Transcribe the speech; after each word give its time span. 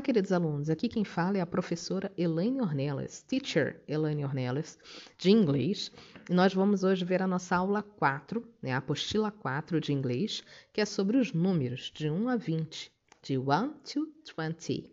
Olá, 0.00 0.06
queridos 0.06 0.32
alunos. 0.32 0.70
Aqui 0.70 0.88
quem 0.88 1.04
fala 1.04 1.36
é 1.36 1.42
a 1.42 1.46
professora 1.46 2.10
Elaine 2.16 2.62
Ornelas, 2.62 3.20
teacher 3.20 3.82
Elaine 3.86 4.24
Ornelas, 4.24 4.78
de 5.18 5.30
inglês. 5.30 5.92
E 6.26 6.32
nós 6.32 6.54
vamos 6.54 6.82
hoje 6.82 7.04
ver 7.04 7.20
a 7.20 7.26
nossa 7.26 7.54
aula 7.54 7.82
4, 7.82 8.42
né, 8.62 8.72
a 8.72 8.78
apostila 8.78 9.30
4 9.30 9.78
de 9.78 9.92
inglês, 9.92 10.42
que 10.72 10.80
é 10.80 10.86
sobre 10.86 11.18
os 11.18 11.34
números 11.34 11.92
de 11.94 12.08
1 12.08 12.30
a 12.30 12.36
20, 12.36 12.90
de 13.22 13.36
1 13.36 13.68
to 13.84 14.10
20. 14.38 14.90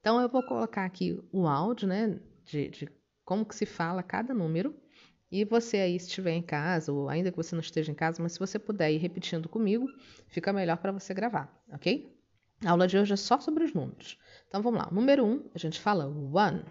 Então, 0.00 0.20
eu 0.20 0.28
vou 0.28 0.44
colocar 0.44 0.84
aqui 0.84 1.20
o 1.32 1.48
áudio, 1.48 1.88
né, 1.88 2.16
de, 2.44 2.68
de 2.68 2.88
como 3.24 3.44
que 3.44 3.56
se 3.56 3.66
fala 3.66 4.00
cada 4.00 4.32
número. 4.32 4.76
E 5.28 5.44
você 5.44 5.78
aí, 5.78 5.98
se 5.98 6.06
estiver 6.06 6.34
em 6.34 6.42
casa, 6.42 6.92
ou 6.92 7.08
ainda 7.08 7.32
que 7.32 7.36
você 7.36 7.56
não 7.56 7.62
esteja 7.62 7.90
em 7.90 7.96
casa, 7.96 8.22
mas 8.22 8.34
se 8.34 8.38
você 8.38 8.60
puder 8.60 8.92
ir 8.92 8.98
repetindo 8.98 9.48
comigo, 9.48 9.88
fica 10.28 10.52
melhor 10.52 10.76
para 10.76 10.92
você 10.92 11.12
gravar, 11.12 11.52
ok? 11.72 12.15
A 12.64 12.70
aula 12.70 12.88
de 12.88 12.96
hoje 12.96 13.12
é 13.12 13.16
só 13.16 13.38
sobre 13.38 13.64
os 13.64 13.74
números. 13.74 14.18
Então 14.48 14.62
vamos 14.62 14.80
lá. 14.80 14.88
Número 14.90 15.24
1, 15.24 15.30
um, 15.30 15.50
a 15.54 15.58
gente 15.58 15.78
fala 15.78 16.06
one. 16.06 16.64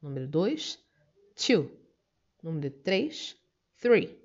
Número 0.00 0.28
2, 0.28 0.78
two. 1.34 1.68
Número 2.40 2.70
3, 2.70 3.36
three. 3.80 4.16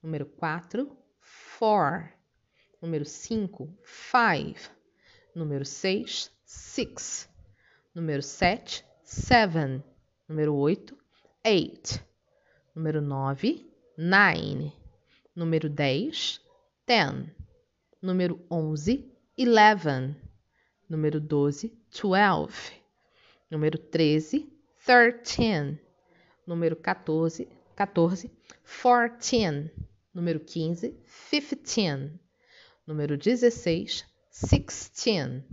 Número 0.00 0.24
4, 0.24 0.88
four. 1.20 2.12
Número 2.80 3.04
5, 3.04 3.76
five. 3.82 4.56
Número 5.34 5.64
6, 5.64 6.30
six. 6.44 7.28
Número 7.92 8.22
7, 8.22 8.84
seven. 9.02 9.82
Número 10.28 10.54
8, 10.54 10.96
eight. 11.44 12.00
Número 12.72 13.00
9, 13.00 13.68
nine. 13.98 14.72
Número 15.34 15.68
10, 15.68 16.40
ten. 16.86 17.34
Número 18.00 18.40
11, 18.48 19.12
eleven 19.36 20.25
Número 20.88 21.20
12, 21.20 21.72
12. 21.90 22.72
Número 23.50 23.78
13, 23.78 24.48
13. 24.84 25.80
Número 26.46 26.76
14, 26.76 27.48
14, 27.74 28.30
14. 28.64 29.72
Número 30.14 30.40
15, 30.40 30.94
15. 31.30 32.20
Número 32.86 33.16
16, 33.16 34.04
16. 34.30 35.44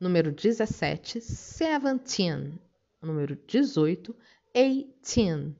Número 0.00 0.32
17, 0.32 1.20
17. 1.20 2.58
Número 3.00 3.36
18, 3.36 4.16
18. 4.52 5.56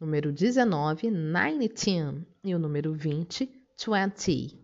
Número 0.00 0.32
19, 0.32 1.10
19. 1.10 2.26
E 2.44 2.54
o 2.54 2.58
número 2.58 2.92
20, 2.92 3.48
20. 3.76 4.58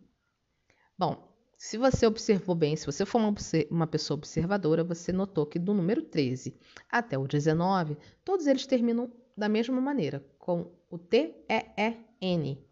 Bom, 0.99 1.24
se 1.65 1.79
você 1.79 2.07
observou 2.07 2.55
bem, 2.55 2.77
se 2.77 2.85
você 2.85 3.07
for 3.07 3.17
uma, 3.17 3.35
uma, 3.71 3.87
pessoa 3.87 4.19
observadora, 4.19 4.85
você 4.85 5.11
notou 5.11 5.47
que 5.47 5.59
do 5.59 5.73
número 5.73 6.03
13 6.03 6.55
até 6.91 7.17
o 7.17 7.27
19, 7.27 7.97
todos 8.23 8.47
eles 8.47 8.67
terminam 8.67 9.11
da 9.35 9.49
mesma 9.49 9.81
maneira, 9.81 10.23
com 10.39 10.71
o 10.91 10.99
T-E-E-N, 10.99 12.63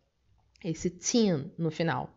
esse 0.62 0.90
teen 0.90 1.50
no 1.56 1.70
final. 1.70 2.14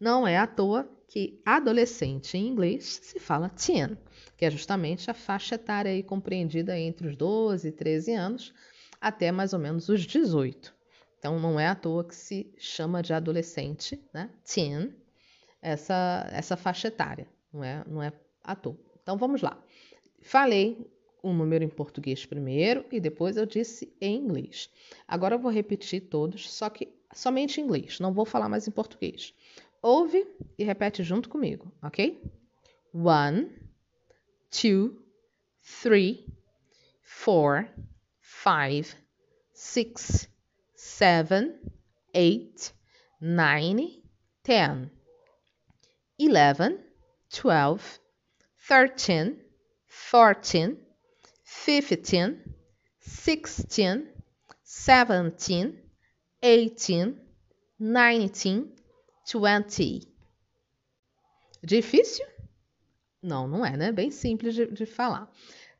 Não 0.00 0.26
é 0.26 0.36
à 0.36 0.48
toa 0.48 0.90
que 1.06 1.40
adolescente 1.46 2.36
em 2.36 2.48
inglês 2.48 2.98
se 3.04 3.20
fala 3.20 3.48
teen, 3.48 3.96
que 4.36 4.44
é 4.44 4.50
justamente 4.50 5.08
a 5.08 5.14
faixa 5.14 5.54
etária 5.54 6.02
compreendida 6.02 6.76
entre 6.76 7.06
os 7.06 7.16
12 7.16 7.68
e 7.68 7.72
13 7.72 8.14
anos 8.14 8.52
até 9.00 9.30
mais 9.30 9.52
ou 9.52 9.60
menos 9.60 9.88
os 9.88 10.04
18. 10.04 10.74
Então 11.20 11.38
não 11.38 11.58
é 11.58 11.68
à 11.68 11.74
toa 11.76 12.02
que 12.02 12.16
se 12.16 12.52
chama 12.58 13.00
de 13.00 13.14
adolescente, 13.14 14.02
né? 14.12 14.28
Teen, 14.44 14.92
essa, 15.66 16.28
essa 16.30 16.56
faixa 16.56 16.86
etária, 16.86 17.26
não 17.52 17.64
é, 17.64 17.84
não 17.88 18.00
é 18.00 18.12
à 18.44 18.54
toa. 18.54 18.78
Então 19.02 19.16
vamos 19.16 19.42
lá. 19.42 19.60
Falei 20.22 20.88
um 21.24 21.34
número 21.34 21.64
em 21.64 21.68
português 21.68 22.24
primeiro 22.24 22.84
e 22.92 23.00
depois 23.00 23.36
eu 23.36 23.44
disse 23.44 23.92
em 24.00 24.16
inglês. 24.16 24.70
Agora 25.08 25.34
eu 25.34 25.40
vou 25.40 25.50
repetir 25.50 26.02
todos, 26.02 26.48
só 26.52 26.70
que 26.70 26.88
somente 27.12 27.60
em 27.60 27.64
inglês, 27.64 27.98
não 27.98 28.12
vou 28.12 28.24
falar 28.24 28.48
mais 28.48 28.68
em 28.68 28.70
português. 28.70 29.34
Ouve 29.82 30.24
e 30.56 30.62
repete 30.62 31.02
junto 31.02 31.28
comigo, 31.28 31.72
ok? 31.82 32.22
One, 32.94 33.50
two, 34.48 35.02
three, 35.82 36.26
four, 37.02 37.68
five, 38.20 38.94
six, 39.52 40.28
seven, 40.76 41.58
eight, 42.14 42.72
nine, 43.20 44.00
ten. 44.44 44.90
11, 46.18 46.78
12, 47.30 48.00
13, 48.66 49.38
14, 50.16 50.78
15, 51.44 52.38
16, 53.00 54.14
17, 54.64 55.82
18, 56.40 57.16
19, 57.78 59.60
20. 59.68 60.16
Difícil? 61.62 62.26
Não, 63.22 63.48
não 63.48 63.66
é, 63.66 63.76
né? 63.76 63.92
Bem 63.92 64.10
simples 64.10 64.54
de, 64.54 64.66
de 64.66 64.86
falar. 64.86 65.30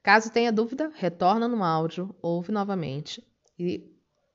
Caso 0.02 0.30
tenha 0.32 0.52
dúvida, 0.52 0.92
retorna 0.94 1.48
no 1.48 1.62
áudio, 1.64 2.14
ouve 2.20 2.52
novamente 2.52 3.26
e 3.58 3.92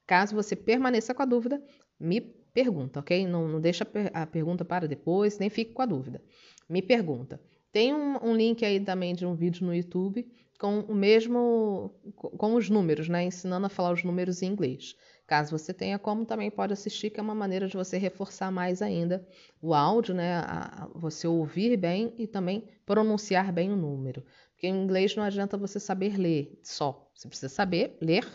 caso 0.08 0.36
você 0.36 0.56
permaneça 0.56 1.14
com 1.14 1.22
a 1.22 1.26
dúvida, 1.26 1.64
me 2.00 2.20
pergunta, 2.54 3.00
ok? 3.00 3.26
Não, 3.28 3.48
não 3.48 3.62
deixa 3.62 3.88
a 4.14 4.26
pergunta 4.26 4.66
para 4.66 4.88
depois, 4.88 5.40
nem 5.40 5.50
fique 5.50 5.74
com 5.74 5.82
a 5.82 5.86
dúvida. 5.86 6.22
Me 6.70 6.82
pergunta. 6.82 7.42
Tem 7.72 7.94
um, 7.94 8.18
um, 8.24 8.36
link 8.36 8.66
aí 8.66 8.80
também 8.80 9.14
de 9.14 9.26
um 9.26 9.34
vídeo 9.34 9.66
no 9.66 9.74
YouTube 9.74 10.28
com 10.60 10.82
o 10.82 10.94
mesmo, 10.94 11.94
com 12.16 12.56
os 12.56 12.70
números, 12.70 13.10
né? 13.10 13.24
Ensinando 13.24 13.66
a 13.66 13.70
falar 13.70 13.94
os 13.94 14.04
números 14.04 14.42
em 14.42 14.48
inglês. 14.48 14.96
Caso 15.26 15.58
você 15.58 15.74
tenha 15.74 15.98
como, 15.98 16.26
também 16.26 16.52
pode 16.52 16.74
assistir, 16.74 17.10
que 17.10 17.20
é 17.20 17.24
uma 17.24 17.34
maneira 17.34 17.68
de 17.68 17.76
você 17.76 17.98
reforçar 17.98 18.52
mais 18.52 18.82
ainda 18.82 19.26
o 19.62 19.74
áudio, 19.74 20.14
né? 20.14 20.36
A, 20.36 20.84
a, 20.84 20.88
você 20.94 21.26
ouvir 21.26 21.78
bem 21.78 22.14
e 22.18 22.28
também 22.28 22.68
pronunciar 22.86 23.52
bem 23.52 23.72
o 23.72 23.76
número. 23.76 24.24
Porque 24.52 24.68
em 24.68 24.84
inglês 24.84 25.16
não 25.16 25.24
adianta 25.24 25.58
você 25.58 25.80
saber 25.80 26.18
ler 26.18 26.60
só. 26.62 27.10
Você 27.16 27.28
precisa 27.28 27.50
saber 27.50 27.98
ler 28.02 28.26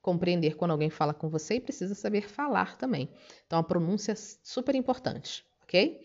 compreender 0.00 0.56
quando 0.56 0.70
alguém 0.70 0.90
fala 0.90 1.12
com 1.12 1.28
você 1.28 1.54
e 1.54 1.60
precisa 1.60 1.94
saber 1.94 2.28
falar 2.28 2.76
também. 2.76 3.08
Então, 3.46 3.58
a 3.58 3.62
pronúncia 3.62 4.12
é 4.12 4.16
super 4.16 4.74
importante, 4.74 5.44
ok? 5.62 6.00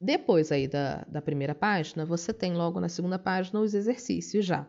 Depois 0.00 0.50
aí 0.50 0.66
da, 0.66 1.04
da 1.04 1.22
primeira 1.22 1.54
página, 1.54 2.04
você 2.04 2.32
tem 2.32 2.54
logo 2.54 2.80
na 2.80 2.88
segunda 2.88 3.18
página 3.18 3.60
os 3.60 3.74
exercícios 3.74 4.44
já. 4.44 4.66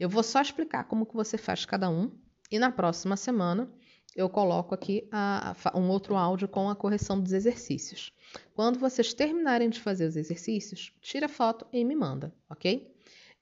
Eu 0.00 0.08
vou 0.08 0.22
só 0.22 0.40
explicar 0.40 0.84
como 0.84 1.06
que 1.06 1.14
você 1.14 1.38
faz 1.38 1.64
cada 1.64 1.88
um 1.88 2.10
e 2.50 2.58
na 2.58 2.72
próxima 2.72 3.16
semana 3.16 3.72
eu 4.16 4.28
coloco 4.28 4.74
aqui 4.74 5.08
a, 5.12 5.54
a, 5.64 5.78
um 5.78 5.88
outro 5.88 6.16
áudio 6.16 6.48
com 6.48 6.68
a 6.68 6.76
correção 6.76 7.20
dos 7.20 7.32
exercícios. 7.32 8.12
Quando 8.54 8.78
vocês 8.78 9.14
terminarem 9.14 9.68
de 9.68 9.80
fazer 9.80 10.06
os 10.06 10.16
exercícios, 10.16 10.92
tira 11.00 11.28
foto 11.28 11.66
e 11.72 11.84
me 11.84 11.94
manda, 11.94 12.34
ok? 12.48 12.93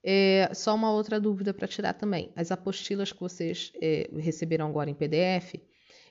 É, 0.03 0.49
só 0.53 0.75
uma 0.75 0.91
outra 0.91 1.19
dúvida 1.19 1.53
para 1.53 1.67
tirar 1.67 1.93
também. 1.93 2.31
As 2.35 2.51
apostilas 2.51 3.11
que 3.11 3.19
vocês 3.21 3.71
é, 3.81 4.09
receberam 4.17 4.67
agora 4.67 4.89
em 4.89 4.93
PDF, 4.93 5.55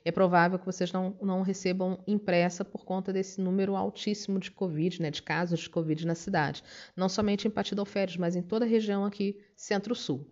é 0.05 0.11
provável 0.11 0.59
que 0.59 0.65
vocês 0.65 0.91
não, 0.91 1.17
não 1.21 1.41
recebam 1.41 2.03
impressa 2.05 2.65
por 2.65 2.83
conta 2.83 3.13
desse 3.13 3.39
número 3.39 3.75
altíssimo 3.75 4.39
de 4.39 4.51
Covid, 4.51 5.01
né, 5.01 5.09
de 5.09 5.21
casos 5.21 5.61
de 5.61 5.69
Covid 5.69 6.05
na 6.05 6.15
cidade. 6.15 6.63
Não 6.95 7.07
somente 7.07 7.47
em 7.47 7.51
Patidalférios, 7.51 8.17
mas 8.17 8.35
em 8.35 8.41
toda 8.41 8.65
a 8.65 8.67
região 8.67 9.05
aqui 9.05 9.39
centro-sul. 9.55 10.27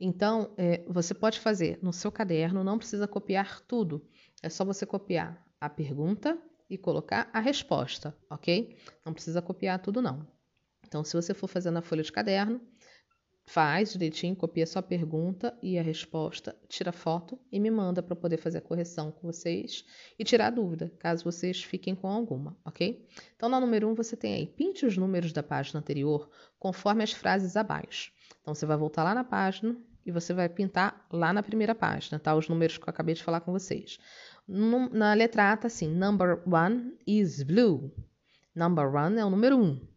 Então, 0.00 0.54
é, 0.56 0.82
você 0.88 1.12
pode 1.12 1.38
fazer 1.38 1.78
no 1.82 1.92
seu 1.92 2.10
caderno, 2.10 2.64
não 2.64 2.78
precisa 2.78 3.06
copiar 3.06 3.60
tudo. 3.60 4.02
É 4.42 4.48
só 4.48 4.64
você 4.64 4.86
copiar 4.86 5.44
a 5.60 5.68
pergunta 5.68 6.38
e 6.70 6.78
colocar 6.78 7.28
a 7.32 7.40
resposta, 7.40 8.16
ok? 8.30 8.78
Não 9.04 9.12
precisa 9.12 9.42
copiar 9.42 9.78
tudo, 9.80 10.00
não. 10.00 10.26
Então, 10.86 11.04
se 11.04 11.14
você 11.14 11.34
for 11.34 11.46
fazer 11.46 11.70
na 11.70 11.82
folha 11.82 12.02
de 12.02 12.10
caderno, 12.10 12.60
Faz 13.52 13.94
direitinho, 13.94 14.36
copia 14.36 14.64
sua 14.64 14.80
pergunta 14.80 15.58
e 15.60 15.76
a 15.76 15.82
resposta, 15.82 16.54
tira 16.68 16.92
foto 16.92 17.36
e 17.50 17.58
me 17.58 17.68
manda 17.68 18.00
para 18.00 18.14
poder 18.14 18.36
fazer 18.36 18.58
a 18.58 18.60
correção 18.60 19.10
com 19.10 19.26
vocês 19.26 19.84
e 20.16 20.22
tirar 20.22 20.46
a 20.46 20.50
dúvida, 20.50 20.92
caso 21.00 21.24
vocês 21.24 21.60
fiquem 21.60 21.96
com 21.96 22.06
alguma, 22.06 22.56
ok? 22.64 23.04
Então, 23.34 23.48
na 23.48 23.58
número 23.58 23.88
1, 23.88 23.90
um, 23.90 23.94
você 23.96 24.16
tem 24.16 24.34
aí, 24.34 24.46
pinte 24.46 24.86
os 24.86 24.96
números 24.96 25.32
da 25.32 25.42
página 25.42 25.80
anterior 25.80 26.30
conforme 26.60 27.02
as 27.02 27.10
frases 27.10 27.56
abaixo. 27.56 28.12
Então, 28.40 28.54
você 28.54 28.64
vai 28.64 28.76
voltar 28.76 29.02
lá 29.02 29.16
na 29.16 29.24
página 29.24 29.76
e 30.06 30.12
você 30.12 30.32
vai 30.32 30.48
pintar 30.48 31.04
lá 31.10 31.32
na 31.32 31.42
primeira 31.42 31.74
página, 31.74 32.20
tá? 32.20 32.36
Os 32.36 32.48
números 32.48 32.78
que 32.78 32.84
eu 32.84 32.90
acabei 32.90 33.16
de 33.16 33.24
falar 33.24 33.40
com 33.40 33.50
vocês. 33.50 33.98
Na 34.46 35.12
letra 35.12 35.50
A 35.50 35.56
tá 35.56 35.66
assim, 35.66 35.92
number 35.92 36.40
one 36.48 36.96
is 37.04 37.42
blue. 37.42 37.92
Number 38.54 38.94
one 38.94 39.18
é 39.18 39.24
o 39.24 39.30
número 39.30 39.56
1. 39.56 39.60
Um, 39.60 39.88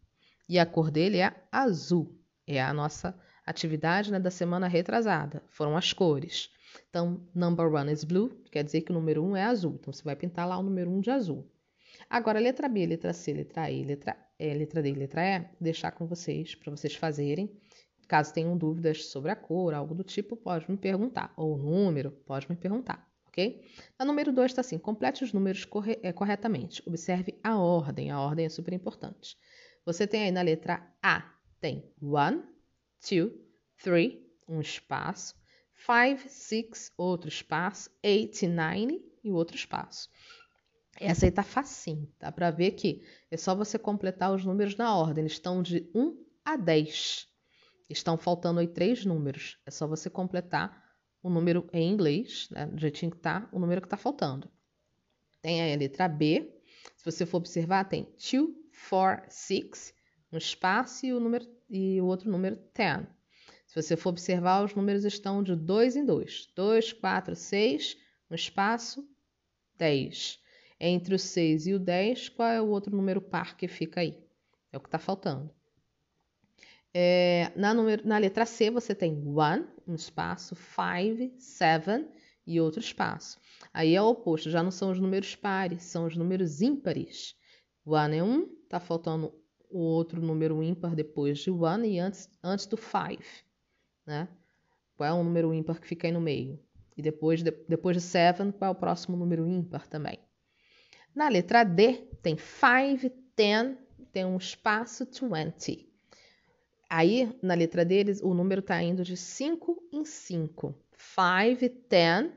e 0.50 0.58
a 0.58 0.66
cor 0.66 0.90
dele 0.90 1.20
é 1.20 1.36
azul. 1.52 2.20
É 2.48 2.60
a 2.60 2.74
nossa 2.74 3.16
atividade 3.46 4.12
né, 4.12 4.20
da 4.20 4.32
semana 4.32 4.68
retrasada, 4.68 5.44
foram 5.50 5.76
as 5.78 5.94
cores. 5.94 6.50
Então, 6.90 7.28
number 7.34 7.72
one 7.72 7.92
is 7.92 8.04
blue, 8.04 8.30
quer 8.52 8.64
dizer 8.64 8.82
que 8.82 8.92
o 8.92 8.96
número 8.96 9.24
1 9.24 9.30
um 9.30 9.36
é 9.36 9.44
azul. 9.44 9.78
Então, 9.80 9.94
você 9.94 10.04
vai 10.04 10.16
pintar 10.16 10.48
lá 10.48 10.58
o 10.58 10.64
número 10.64 10.90
1 10.90 10.96
um 10.96 11.02
de 11.02 11.12
azul. 11.12 11.50
Agora, 12.10 12.40
letra 12.40 12.68
B, 12.68 12.86
letra 12.86 13.14
C, 13.14 13.34
letra 13.34 13.70
E, 13.70 13.84
letra, 13.84 14.18
E, 14.40 14.54
letra 14.54 14.82
D, 14.82 14.94
letra 14.94 15.22
E, 15.24 15.46
deixar 15.62 15.92
com 15.92 16.08
vocês, 16.08 16.56
para 16.56 16.72
vocês 16.72 16.96
fazerem 16.96 17.50
Caso 18.08 18.34
tenham 18.34 18.58
dúvidas 18.58 19.06
sobre 19.06 19.32
a 19.32 19.36
cor, 19.36 19.74
algo 19.74 19.96
do 19.96 20.04
tipo, 20.04 20.36
pode 20.36 20.70
me 20.70 20.78
perguntar. 20.78 21.34
Ou 21.38 21.56
o 21.56 21.58
número, 21.58 22.12
pode 22.12 22.50
me 22.50 22.56
perguntar, 22.56 23.08
ok? 23.28 23.64
A 23.98 24.06
número 24.06 24.32
2 24.32 24.52
está 24.52 24.62
assim: 24.62 24.78
complete 24.78 25.24
os 25.24 25.34
números 25.34 25.66
corre 25.66 26.00
é, 26.04 26.12
corretamente. 26.12 26.84
Observe 26.86 27.40
a 27.44 27.58
ordem, 27.58 28.12
a 28.12 28.20
ordem 28.20 28.46
é 28.46 28.50
super 28.50 28.74
importante. 28.74 29.38
Você 29.86 30.06
tem 30.06 30.24
aí 30.24 30.32
na 30.32 30.42
letra 30.42 30.86
A, 31.02 31.34
tem 31.60 31.92
one, 32.02 32.44
two, 33.08 33.32
three, 33.78 34.26
um 34.48 34.62
espaço, 34.62 35.36
five, 35.74 36.30
six, 36.30 36.92
outro 36.98 37.28
espaço, 37.28 37.90
eight, 38.02 38.48
nine 38.48 39.02
e 39.24 39.32
outro 39.32 39.56
espaço. 39.56 40.10
Essa 41.00 41.26
aí 41.26 41.32
tá 41.32 41.44
facinho, 41.44 42.08
dá 42.20 42.32
para 42.32 42.52
ver 42.52 42.72
que 42.72 43.04
é 43.30 43.38
só 43.38 43.56
você 43.56 43.80
completar 43.80 44.34
os 44.34 44.46
números 44.46 44.76
na 44.76 44.96
ordem, 44.96 45.24
eles 45.24 45.34
estão 45.34 45.62
de 45.62 45.90
1 45.94 46.24
a 46.46 46.56
10. 46.56 47.28
Estão 47.90 48.18
faltando 48.18 48.60
aí 48.60 48.68
três 48.68 49.04
números, 49.06 49.60
é 49.66 49.72
só 49.72 49.88
você 49.88 50.10
completar 50.10 50.82
o 51.22 51.30
número 51.30 51.68
em 51.74 51.90
inglês, 51.92 52.48
né, 52.52 52.66
do 52.68 52.80
jeitinho 52.80 53.12
que 53.12 53.18
tá, 53.18 53.50
o 53.52 53.60
número 53.60 53.82
que 53.82 53.88
tá 53.88 53.98
faltando. 53.98 54.50
Tem 55.42 55.62
aí 55.62 55.74
a 55.74 55.78
letra 55.78 56.08
B, 56.08 56.54
se 56.96 57.04
você 57.04 57.26
for 57.26 57.38
observar, 57.38 57.86
tem 57.86 58.04
2, 58.04 58.50
4, 58.90 59.26
6, 59.30 59.94
um 60.32 60.38
espaço 60.38 61.06
e 61.06 61.14
o, 61.14 61.20
número, 61.20 61.46
e 61.74 62.00
o 62.00 62.06
outro 62.06 62.30
número 62.30 62.60
10. 62.76 63.08
Se 63.66 63.82
você 63.82 63.98
for 63.98 64.10
observar, 64.10 64.64
os 64.64 64.76
números 64.76 65.04
estão 65.04 65.42
de 65.42 65.56
2 65.56 65.96
em 65.96 66.06
2. 66.06 66.52
2, 66.56 66.94
4, 66.94 67.36
6, 67.36 67.98
um 68.30 68.36
espaço, 68.36 69.04
10. 69.76 70.40
Entre 70.80 71.16
o 71.16 71.20
6 71.20 71.66
e 71.66 71.74
o 71.74 71.80
10, 71.80 72.30
qual 72.30 72.50
é 72.50 72.62
o 72.62 72.68
outro 72.68 72.96
número 72.96 73.20
par 73.20 73.58
que 73.58 73.68
fica 73.68 74.02
aí? 74.02 74.24
É 74.72 74.78
o 74.78 74.80
que 74.80 74.88
está 74.88 75.00
faltando. 75.00 75.50
É, 76.94 77.52
na, 77.56 77.74
número, 77.74 78.08
na, 78.08 78.20
letra 78.20 78.46
C, 78.46 78.70
você 78.70 78.94
tem 78.94 79.28
one, 79.28 79.66
um 79.88 79.96
espaço, 79.96 80.56
five, 80.56 81.34
seven 81.40 82.08
e 82.46 82.62
outro 82.62 82.80
espaço. 82.80 83.40
Aí 83.74 83.96
é 83.96 84.02
o 84.02 84.10
oposto, 84.10 84.52
já 84.52 84.62
não 84.62 84.70
são 84.70 84.92
os 84.92 85.00
números 85.00 85.36
pares, 85.36 85.82
são 85.84 86.06
os 86.06 86.16
números 86.16 86.62
ímpares. 86.62 87.36
One 87.84 88.18
é 88.18 88.24
um, 88.24 88.44
está 88.64 88.80
faltando 88.80 89.34
o 89.74 89.80
outro 89.80 90.22
número 90.22 90.62
ímpar 90.62 90.96
depois 90.96 91.40
de 91.40 91.52
one 91.52 91.90
e 91.90 92.00
antes, 92.00 92.30
antes 92.44 92.66
do 92.66 92.78
five 92.78 93.26
né? 94.06 94.28
Qual 94.96 95.10
é 95.10 95.14
o 95.14 95.24
número 95.24 95.54
ímpar 95.54 95.80
que 95.80 95.88
fica 95.88 96.08
aí 96.08 96.12
no 96.12 96.22
meio? 96.22 96.60
E 96.96 97.02
depois 97.02 97.42
de, 97.42 97.52
depois 97.68 97.98
de 97.98 98.02
seven, 98.02 98.52
qual 98.52 98.70
é 98.70 98.72
o 98.72 98.76
próximo 98.76 99.18
número 99.18 99.48
ímpar 99.48 99.88
também? 99.88 100.20
Na 101.16 101.28
letra 101.28 101.64
D, 101.64 101.94
tem 102.22 102.38
five, 102.38 103.10
ten, 103.36 103.78
tem 104.12 104.26
um 104.26 104.38
espaço 104.38 105.06
twenty. 105.06 105.90
Aí, 106.90 107.36
na 107.42 107.56
letra 107.56 107.84
deles, 107.84 108.22
o 108.22 108.36
número 108.36 108.60
está 108.60 108.82
indo 108.84 109.04
de 109.04 109.18
5 109.18 109.82
em 109.92 110.06
5. 110.06 110.76
5, 110.96 111.76
10, 111.90 112.32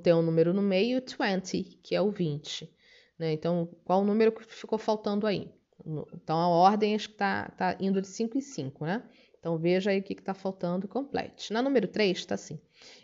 tem 0.00 0.14
um 0.14 0.22
número 0.22 0.54
no 0.54 0.62
meio, 0.62 1.02
20, 1.02 1.80
que 1.82 1.96
é 1.96 2.00
o 2.00 2.12
20. 2.12 2.72
Né? 3.18 3.32
Então, 3.32 3.68
qual 3.84 4.02
o 4.02 4.04
número 4.04 4.30
que 4.30 4.44
ficou 4.44 4.78
faltando 4.78 5.26
aí? 5.26 5.50
Então, 5.84 6.38
a 6.38 6.48
ordem 6.48 6.94
está 6.94 7.48
tá 7.50 7.76
indo 7.80 8.00
de 8.00 8.08
5 8.08 8.36
em 8.36 8.40
5, 8.40 8.84
né? 8.84 9.02
Então 9.38 9.56
veja 9.56 9.90
aí 9.90 10.00
o 10.00 10.02
que 10.02 10.12
está 10.12 10.34
faltando, 10.34 10.88
complete. 10.88 11.52
Na 11.52 11.62
número 11.62 11.86
3 11.86 12.18
está 12.18 12.34
assim: 12.34 12.60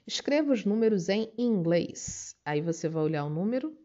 escreva 0.07 0.53
os 0.53 0.65
números 0.65 1.09
em 1.09 1.33
inglês. 1.39 2.37
Aí 2.45 2.61
você 2.61 2.89
vai 2.89 3.03
olhar 3.05 3.25
o 3.25 3.31
número, 3.31 3.77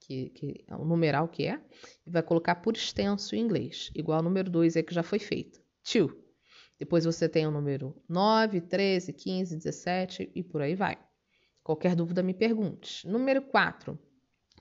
que, 0.00 0.30
que 0.30 0.64
o 0.70 0.84
numeral 0.84 1.28
que 1.28 1.46
é, 1.46 1.60
e 2.06 2.10
vai 2.10 2.22
colocar 2.22 2.56
por 2.56 2.74
extenso 2.74 3.36
em 3.36 3.40
inglês, 3.40 3.90
igual 3.94 4.18
ao 4.18 4.24
número 4.24 4.50
2 4.50 4.76
é 4.76 4.82
que 4.82 4.94
já 4.94 5.02
foi 5.02 5.18
feito. 5.18 5.60
Two. 5.84 6.16
Depois 6.78 7.04
você 7.04 7.28
tem 7.28 7.46
o 7.46 7.50
número 7.50 7.94
9, 8.08 8.62
13, 8.62 9.12
15, 9.12 9.56
17 9.56 10.32
e 10.34 10.42
por 10.42 10.62
aí 10.62 10.74
vai. 10.74 10.98
Qualquer 11.62 11.94
dúvida 11.94 12.22
me 12.22 12.32
pergunte. 12.32 13.06
Número 13.06 13.42
4. 13.42 13.98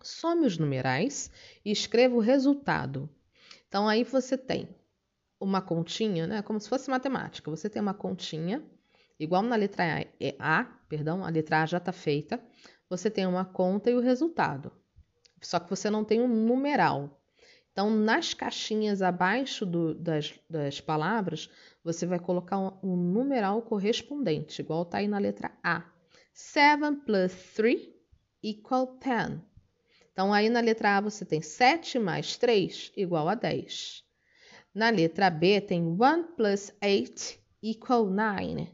Some 0.03 0.45
os 0.45 0.57
numerais 0.57 1.31
e 1.63 1.71
escreva 1.71 2.15
o 2.15 2.19
resultado. 2.19 3.09
Então 3.69 3.87
aí 3.87 4.03
você 4.03 4.37
tem 4.37 4.67
uma 5.39 5.61
continha, 5.61 6.27
né? 6.27 6.41
Como 6.41 6.59
se 6.59 6.67
fosse 6.67 6.89
matemática. 6.89 7.49
Você 7.49 7.69
tem 7.69 7.81
uma 7.81 7.93
continha, 7.93 8.61
igual 9.17 9.41
na 9.41 9.55
letra 9.55 9.83
A, 9.83 10.01
é 10.19 10.35
A 10.37 10.65
perdão, 10.89 11.23
a 11.23 11.29
letra 11.29 11.61
A 11.61 11.65
já 11.65 11.77
está 11.77 11.93
feita. 11.93 12.43
Você 12.89 13.09
tem 13.09 13.25
uma 13.27 13.45
conta 13.45 13.89
e 13.89 13.95
o 13.95 14.01
resultado. 14.01 14.71
Só 15.41 15.59
que 15.59 15.69
você 15.69 15.89
não 15.89 16.03
tem 16.03 16.19
um 16.19 16.27
numeral. 16.27 17.21
Então, 17.71 17.89
nas 17.89 18.33
caixinhas 18.33 19.01
abaixo 19.01 19.65
do, 19.65 19.93
das, 19.93 20.33
das, 20.49 20.81
palavras, 20.81 21.49
você 21.83 22.05
vai 22.05 22.19
colocar 22.19 22.57
um, 22.57 22.77
um 22.83 22.97
numeral 22.97 23.61
correspondente, 23.61 24.61
igual 24.61 24.81
está 24.81 24.97
aí 24.97 25.07
na 25.07 25.19
letra 25.19 25.51
A. 25.63 25.85
7 26.33 27.05
plus 27.05 27.31
3 27.55 27.87
equal 28.43 28.97
10. 28.97 29.39
Então, 30.19 30.33
aí 30.33 30.49
na 30.49 30.59
letra 30.59 30.97
A 30.97 30.99
você 30.99 31.23
tem 31.23 31.41
7 31.41 31.97
mais 31.97 32.35
3 32.35 32.91
igual 32.97 33.29
a 33.29 33.35
10. 33.35 34.03
Na 34.75 34.89
letra 34.89 35.29
B 35.29 35.61
tem 35.61 35.81
1 35.81 36.35
plus 36.35 36.73
8 36.83 37.39
equal 37.63 38.05
9. 38.05 38.67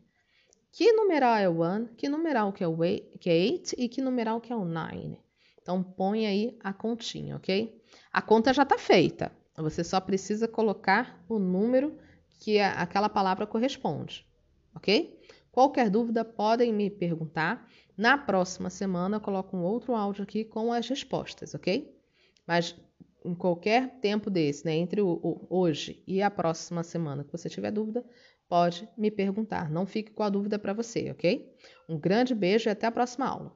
Que 0.71 0.91
numeral 0.91 1.35
é 1.35 1.47
o 1.47 1.61
1? 1.63 1.85
Que 1.97 2.09
numeral 2.09 2.51
que 2.51 2.63
é 2.63 2.67
o 2.67 2.75
8, 2.75 3.19
que 3.19 3.29
é 3.29 3.33
8 3.33 3.75
e 3.77 3.87
que 3.87 4.01
numeral 4.01 4.41
que 4.41 4.51
é 4.51 4.55
o 4.55 4.65
9? 4.65 5.19
Então 5.61 5.83
põe 5.83 6.25
aí 6.25 6.57
a 6.63 6.73
continha, 6.73 7.35
ok? 7.35 7.79
A 8.11 8.23
conta 8.23 8.51
já 8.51 8.63
está 8.63 8.79
feita. 8.79 9.31
Você 9.55 9.83
só 9.83 10.01
precisa 10.01 10.47
colocar 10.47 11.23
o 11.29 11.37
número 11.37 11.95
que 12.39 12.59
aquela 12.59 13.07
palavra 13.07 13.45
corresponde, 13.45 14.25
ok? 14.73 15.14
Qualquer 15.55 15.89
dúvida 15.89 16.25
podem 16.25 16.73
me 16.73 16.89
perguntar. 16.89 17.65
Na 17.95 18.17
próxima 18.17 18.69
semana 18.69 19.15
eu 19.15 19.21
coloco 19.21 19.55
um 19.55 19.63
outro 19.63 19.95
áudio 19.95 20.21
aqui 20.21 20.43
com 20.43 20.73
as 20.73 20.89
respostas, 20.89 21.55
ok? 21.55 21.97
Mas 22.45 22.75
em 23.23 23.33
qualquer 23.33 24.01
tempo 24.01 24.29
desse, 24.29 24.65
né, 24.65 24.75
entre 24.75 24.99
o, 24.99 25.07
o, 25.07 25.47
hoje 25.49 26.03
e 26.05 26.21
a 26.21 26.29
próxima 26.29 26.83
semana 26.83 27.23
que 27.23 27.31
você 27.31 27.47
tiver 27.47 27.71
dúvida, 27.71 28.03
pode 28.49 28.85
me 28.97 29.09
perguntar. 29.09 29.69
Não 29.69 29.85
fique 29.85 30.11
com 30.11 30.23
a 30.23 30.29
dúvida 30.29 30.59
para 30.59 30.73
você, 30.73 31.09
ok? 31.09 31.49
Um 31.87 31.97
grande 31.97 32.35
beijo 32.35 32.67
e 32.67 32.71
até 32.71 32.85
a 32.85 32.91
próxima 32.91 33.25
aula. 33.25 33.55